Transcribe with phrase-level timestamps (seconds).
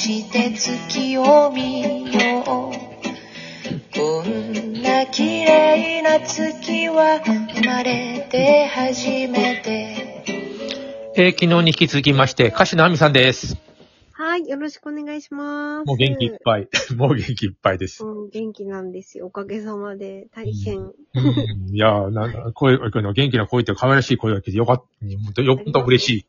[0.00, 10.24] して月を見ようこんな綺麗な月は生まれて初めて
[11.16, 13.58] えー昨日に引き続きまして、歌手のアミさんです。
[14.12, 15.86] はい、よろしくお願いします。
[15.86, 16.68] もう元気いっぱい。
[16.96, 18.02] もう元気いっぱいです。
[18.02, 19.26] うん、元気なんですよ。
[19.26, 20.28] おかげさまで。
[20.34, 20.78] 大変。
[20.78, 20.94] うん
[21.74, 24.84] いやーなんだ、声、この元気な声って可愛らしい声が聞いてよかった、
[25.24, 26.26] ほんとよっと嬉しい。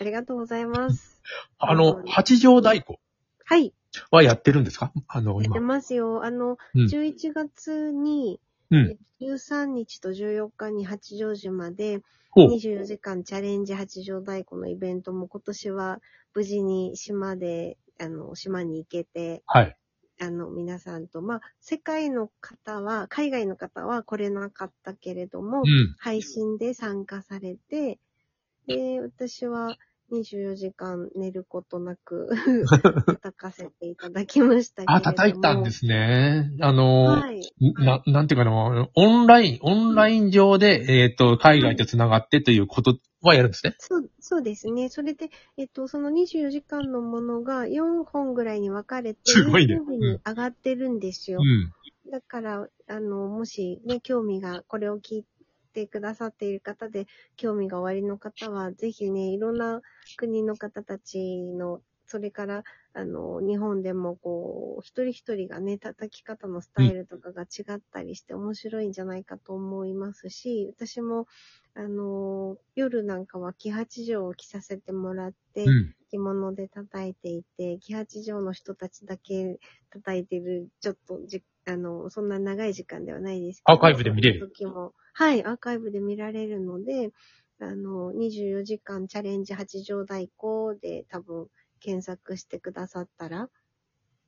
[0.00, 1.17] ありがとうございます。
[1.58, 2.98] あの、八条太鼓
[3.44, 3.72] はい、
[4.10, 4.92] はやってるんですか？
[5.08, 5.60] あの、今やって。
[5.60, 6.24] ますよ。
[6.24, 8.98] あの、うん11月に、うん。
[9.20, 12.46] 13日と14日に八丈島で、ほう。
[12.48, 16.00] 24時間チャレンジ八丈太鼓のイベントも今年は
[16.34, 19.76] 無事に島で、あの、島に行けて、はい。
[20.20, 25.94] あの、皆さんと、まあ、世界の方は、海外の方は来れなかったけれども、うん。
[25.98, 27.98] 配信で参加されて、
[28.66, 29.76] で、私は
[30.12, 32.28] 24時間寝ることなく
[33.22, 34.96] 叩かせていただきましたけれども。
[34.96, 36.50] あ、叩いたんですね。
[36.60, 37.40] あの、はい。
[37.60, 43.74] な、なんていうかな、オンライン、オンライン上で、えっ、と、海外と繋がってということはやるんですね。
[43.78, 44.88] そう、そうですね。
[44.88, 51.40] それで、えっと、その24時間のものが4本ぐらいに分かれて、すごいねに上がってるんですよ。
[51.40, 51.72] うん。
[52.10, 55.37] だから、あの、もしね、興味が、これを聞いて
[55.88, 59.82] くださっている方で、興味がおありの方は、ぜひね、いろんな
[60.16, 71.26] 国の方たちの、それから、あの、日本でも、こう、一人一人がね、叩き方のスタイルとかが違ったりして面白いんじゃないかと思いますし、私も、
[71.74, 75.94] あの、夜なんかは木八条を着させてもらって、うん。
[76.10, 79.58] 着物で叩いていて、木八条の人たちだけ
[79.90, 83.74] 叩いてる、ちょっとじ、あの、そんな長い時間ではないですけど。
[83.74, 87.12] アーカイブで見れる時もはい、アーカイブで見られるので、
[87.58, 91.48] あの、24時間チャレンジ八条太鼓で多分
[91.80, 93.50] 検索してくださったら、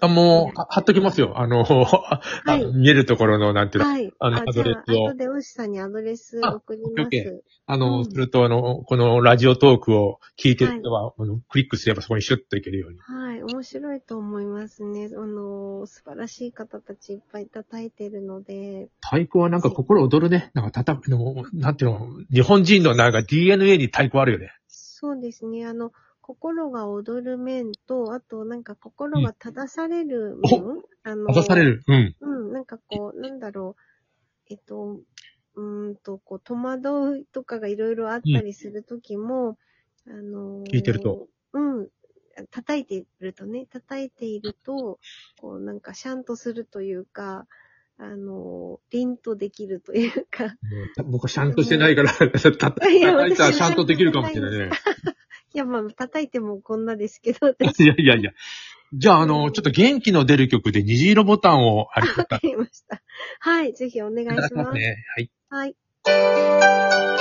[0.00, 1.34] あ、もう、は貼っときますよ。
[1.36, 4.12] あの、 あはい見えるところの、なんていうの、はい。
[4.18, 7.42] あのアドレスを後でウシさんにアドレス送ります。
[7.66, 12.98] あの、うんすると、あの、このラジオトークを聞いてる人は、あのクリックすればそこにシュッといけるように。
[13.00, 15.08] はい、面白いと思いますね。
[15.16, 20.50] あの、素晴らしい方たちいっぱい叩いてるので、太鼓はなんか心躍るね。
[20.54, 24.52] なんか叩く、でもなんていうの、日本人のなんか DNA に太鼓あるよね。
[24.68, 25.66] そうですね。
[25.66, 25.92] あの、
[26.26, 31.84] 心が躍る面と、あと、なんか心が正される面、あの、出される。
[31.86, 32.16] うん。
[32.20, 33.82] うん、なんかこう、なんだろう、
[34.50, 34.98] えっと、
[35.54, 39.56] うーんと、こう、戸惑いとかがいろいろあったりするときも、
[40.08, 41.28] あのー聞いてると。
[41.52, 41.88] うん。
[42.50, 44.98] 叩いているとね、叩いていると、
[45.40, 47.46] こう、なんかシャンとするというか、
[47.98, 50.56] あのー、凛とできるというか、
[51.06, 54.70] 僕はシャンとしてないから、た叩いたら私シャンとできるかもしれないね。
[55.56, 58.32] いや、まあ、叩いてもこんなですけど、私、 いやいやいや。
[58.92, 63.00] じゃあ、あの、ちょっと元気の出る曲で虹色ボタンをありわかりました。
[63.40, 64.48] はい、ぜひお願いします。
[64.52, 64.96] きますね。
[65.16, 65.30] はい。
[65.48, 67.15] はい。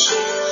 [0.00, 0.49] 雪。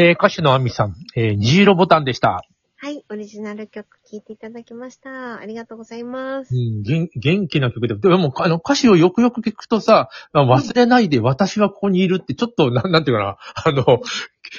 [0.00, 2.46] えー歌手のアミさん、えー虹色ボタンでした。
[2.76, 5.40] はい、オリジナル曲聴いていただきました。
[5.40, 6.56] ありがとうございますう。
[6.56, 7.96] ん、元元気な曲で。
[7.96, 14.00] でも、あの、歌詞をよくよく聞くとさ、忘れないで私はここにいるって、ちょっと、なん、なんていうかな、あの、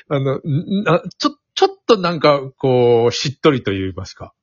[0.10, 4.34] あの、んなちょ、ちょっとなんか、こう、しっとりと言いますか。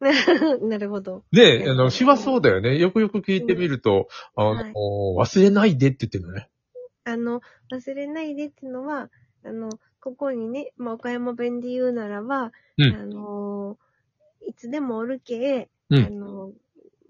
[0.62, 1.24] なるほど。
[1.32, 2.78] ねえ、あの、詩はそうだよね。
[2.78, 4.06] よくよく聞いてみると、
[4.36, 6.48] あの、はい忘れないでって言ってるのね。
[7.02, 7.40] あの、
[7.72, 9.10] 忘れないでってのは、
[9.44, 9.68] あの、
[10.04, 13.78] ここにね、まあ、岡山弁で言うならば、うんあの、
[14.46, 16.52] いつでもおるけ、うんあの、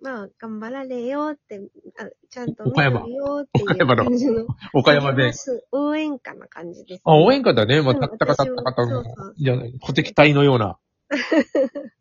[0.00, 1.60] まあ、頑張られよって、
[1.98, 5.32] あちゃんと見岡山とるよっていう岡山の感じの岡山弁。
[5.72, 7.02] 応援歌な感じです、ね。
[7.02, 7.82] あ、応援歌だね。
[7.82, 10.78] まあ、うんたったかたったかた私もそうそういや、小敵隊のような。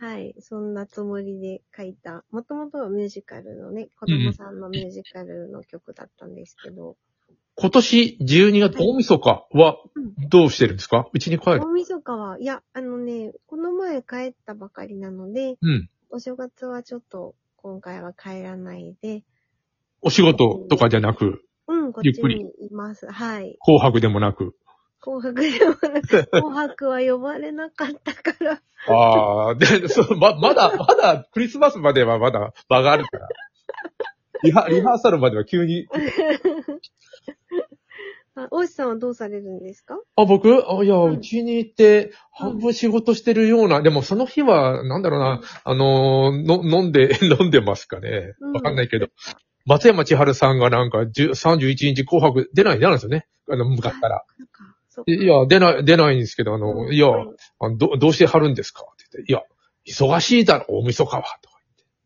[0.00, 0.34] はい。
[0.40, 6.96] そんなつもりで書いた、もともとはミュージカルのね、子供さんのミュージカルの曲だったんですけど、
[7.56, 11.06] 今年12月、はい大晦日はうんどうしてるんですか？
[11.12, 15.88] うちに帰る大晦日は、いや、あのね、この前帰ったばかりなので、うん。
[16.10, 19.22] お正月はちょっと今回は帰らないで、
[20.02, 23.06] お仕事とかじゃなく、うん、こっちゆっくりにいます。
[23.10, 23.56] はい。
[23.64, 24.54] 紅白でもなく。
[25.00, 28.60] 紅白でもなく、 紅白は呼ばれなかったから。
[28.88, 33.28] ああ、で、そう、ま、まだ、まだ、クリスマスまではまだ場があるから。
[34.42, 35.86] リハ、リハーサルまでは急に。
[38.44, 39.98] あ、大石さんはどうされるんですか？
[40.16, 40.48] あ、僕？
[40.68, 48.52] あいや、うちに行って、半分仕事してるような、でもその日は、なんだろうな、あのーの、飲んで、 飲んでますかねうん。
[48.52, 49.08] わかんないけど。
[49.66, 53.26] 松山千春さんがなんか、10 31日紅白出ない、出ないんですよね。
[53.48, 54.24] あの、向かったら。
[54.38, 57.28] なんか、そっかいや、出ない、出ないんですけど、あの、いや、はい
[57.60, 58.82] あのど、どうしてはるんですか？
[58.92, 59.42] って言って、いや、
[60.08, 61.56] 忙しいだろ、大晦日は、とか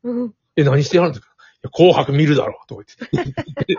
[0.04, 0.34] うん。
[0.56, 1.28] え、何してはるんですか？
[1.28, 3.76] いや紅白見るだろう、とか言って。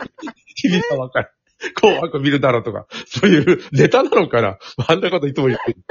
[0.56, 1.32] 日々さわかる。
[1.76, 4.58] 紅白見るだろうとか、そういうネタなのかな？
[4.88, 5.84] あんなこといつも言ってる。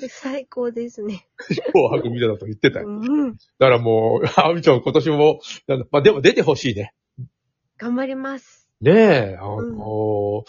[0.00, 1.26] で 最高ですね。
[1.72, 2.88] 紅白見るだと言ってたよ。
[2.88, 3.32] うん。
[3.32, 6.92] だからもう、あみちゃん今年も、なんだまあでも出てほしいね。
[7.78, 8.68] 頑張ります。
[8.80, 10.44] ねえ、あの、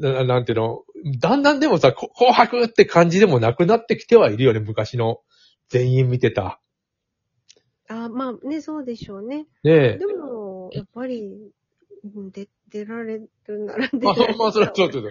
[0.00, 0.82] ななんていうの、
[1.20, 5.20] だんだんでもさ、こ紅白って感じでもなくなってきてはいるよね、昔の。
[5.68, 6.60] 全員見てた。
[7.88, 9.46] あ、まあね、そうでしょうね。
[9.62, 10.06] ねえで。
[10.06, 11.52] も、やっぱり、
[12.14, 15.08] うん出、 出られるなら出まあ、まあ、それはそうそうそ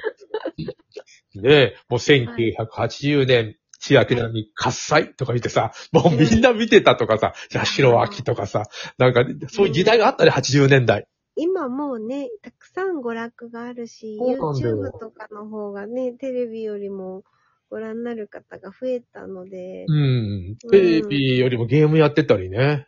[1.38, 1.42] う。
[1.42, 8.64] ねえ、もう1980年、千秋並み、喝采とか言ってさ、もうみんな見てたとかさ、八代亜紀とかさ、
[8.98, 11.08] なんか、そういう時代があったね、80年代。
[11.36, 17.24] 今もうね、たくさん娯楽があるし、YouTube とかの方がね、テレビよりも
[17.70, 20.58] ご覧になる方が増えたのでう、ん。
[20.72, 22.88] テレビよりもゲームやってたりね。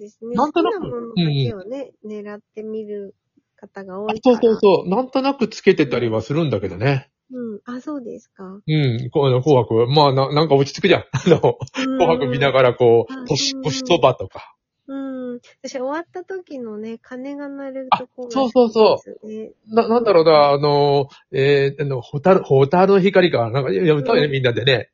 [0.00, 0.34] ですね。
[0.34, 3.14] なんとなく好きなものだけをね、狙ってみる
[3.56, 4.38] 方が多いから。
[4.38, 4.88] そうそうそう。
[4.88, 7.10] なんとなくつけてたりはするんだけどね。
[7.32, 7.60] うん。
[7.64, 8.44] あ、そうですか。
[8.44, 9.10] うん。
[9.10, 9.86] この紅白。
[9.86, 11.04] まあな、なんか落ち着くじゃん。
[11.12, 14.56] あの、紅白見ながらこう、うん年越しそばとか。
[14.88, 14.94] う
[15.36, 15.40] ん。
[15.62, 19.74] 私終わった時のね、鐘が鳴るとこがそうそうそう。
[19.74, 23.50] な、なんだろうな、あの、えー、あの、ホタル、ホタルの光か。
[23.50, 24.90] なんか、読みたいね、みんなでね。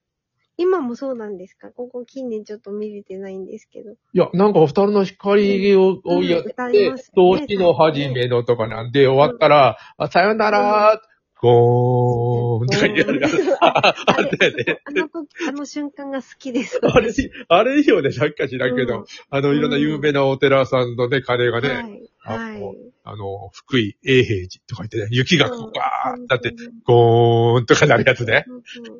[0.58, 1.70] 今もそうなんですか？
[1.70, 3.92] ここ近年ちょっと見れてないんですけど。
[3.92, 11.00] いや、なんか、ホタルの光を、うんをやってますね、年の初めのとかなんで、終わったら、あさよなら、
[11.47, 13.57] ゴーンとか言う。
[13.61, 14.81] ああれった。
[14.85, 15.09] あの、
[15.49, 16.81] あの瞬間が好きです。
[16.83, 17.12] あれ、
[17.49, 22.62] あれいいよね、さっきか知らんけど、あの、いろんな有名なお寺さんのね、鐘がね、はい。
[23.05, 26.53] あの、福井永平寺とか言ってね、雪がこう、ガーッだって、
[26.85, 28.45] ゴーンとかなるやつね。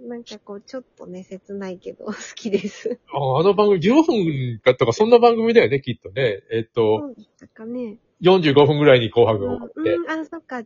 [0.09, 3.01] なんかこう、ちょっとね、切ないけど、好きです。
[3.13, 6.43] あの番組15分かとか、そんな番組だよね、きっとね。
[6.53, 7.97] えっと、そうでしたかね。
[8.23, 10.63] 45分ぐらいに紅白うんが終わって、うん、あ、そっか、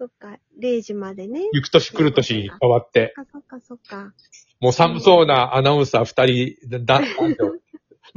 [0.00, 1.50] そっか、0時までね。
[1.52, 4.14] 行く年来る年に変わって、そっかそっかそっか。
[4.58, 7.02] もう寒そうなアナウンサー2人、だ、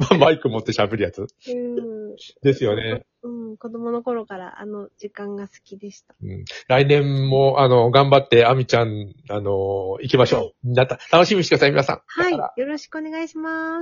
[0.08, 2.16] だ、マイク持って喋るやつうん。
[2.40, 3.04] ですよね。
[3.22, 6.14] うん、子供の頃からあの時間が好きでした。
[6.22, 10.66] うん、来年も、あの、頑張って、アミちゃん、あの、行きましょう。
[10.68, 12.02] みんな、楽しみにしてください、皆さん。
[12.06, 12.32] はい。
[12.32, 13.72] よろしくお願いします。